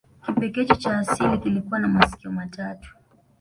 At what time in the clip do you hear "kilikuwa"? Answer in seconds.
1.37-1.79